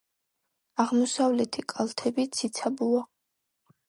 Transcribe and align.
აღმოსავლეთი 0.83 1.63
კალთები 1.73 2.25
ციცაბოა. 2.39 3.03